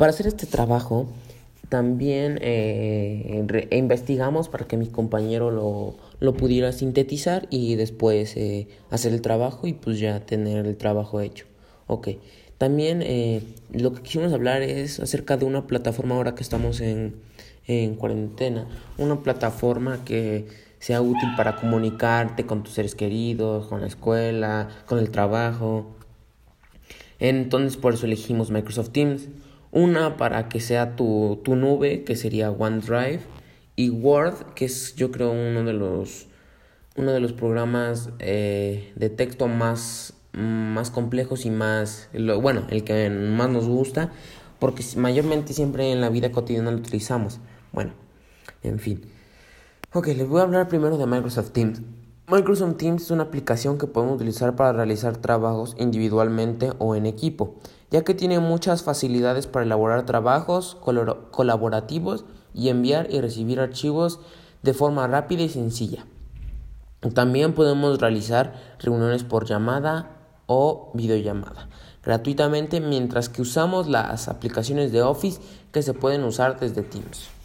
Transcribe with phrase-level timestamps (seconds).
[0.00, 1.08] Para hacer este trabajo,
[1.68, 9.12] también eh, investigamos para que mi compañero lo, lo pudiera sintetizar y después eh, hacer
[9.12, 11.44] el trabajo y pues ya tener el trabajo hecho.
[11.86, 12.08] Ok,
[12.56, 13.42] también eh,
[13.74, 17.16] lo que quisimos hablar es acerca de una plataforma ahora que estamos en,
[17.66, 20.46] en cuarentena, una plataforma que
[20.78, 25.94] sea útil para comunicarte con tus seres queridos, con la escuela, con el trabajo.
[27.18, 29.28] Entonces por eso elegimos Microsoft Teams.
[29.72, 33.20] Una para que sea tu, tu nube, que sería OneDrive,
[33.76, 36.26] y Word, que es yo creo uno de los,
[36.96, 42.08] uno de los programas eh, de texto más, más complejos y más,
[42.42, 44.12] bueno, el que más nos gusta,
[44.58, 47.40] porque mayormente siempre en la vida cotidiana lo utilizamos.
[47.72, 47.92] Bueno,
[48.62, 49.00] en fin.
[49.92, 51.80] Ok, les voy a hablar primero de Microsoft Teams.
[52.30, 57.56] Microsoft Teams es una aplicación que podemos utilizar para realizar trabajos individualmente o en equipo,
[57.90, 60.76] ya que tiene muchas facilidades para elaborar trabajos
[61.32, 62.24] colaborativos
[62.54, 64.20] y enviar y recibir archivos
[64.62, 66.06] de forma rápida y sencilla.
[67.14, 70.16] También podemos realizar reuniones por llamada
[70.46, 71.68] o videollamada
[72.04, 75.40] gratuitamente mientras que usamos las aplicaciones de Office
[75.72, 77.39] que se pueden usar desde Teams.